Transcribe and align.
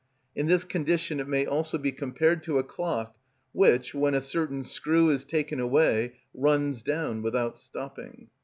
In 0.35 0.47
this 0.47 0.63
condition 0.63 1.19
it 1.19 1.27
may 1.27 1.45
also 1.45 1.77
be 1.77 1.91
compared 1.91 2.41
to 2.41 2.57
a 2.57 2.63
clock 2.63 3.15
which, 3.53 3.93
when 3.93 4.15
a 4.15 4.19
certain 4.21 4.63
screw 4.63 5.11
is 5.11 5.23
taken 5.23 5.59
away, 5.59 6.13
runs 6.33 6.81
down 6.81 7.21
without 7.21 7.55
stopping. 7.55 8.29